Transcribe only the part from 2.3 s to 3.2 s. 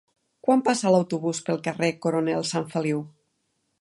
Sanfeliu?